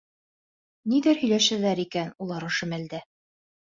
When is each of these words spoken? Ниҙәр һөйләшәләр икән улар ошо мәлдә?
Ниҙәр 0.93 1.21
һөйләшәләр 1.21 1.85
икән 1.87 2.13
улар 2.29 2.51
ошо 2.53 2.75
мәлдә? 2.77 3.09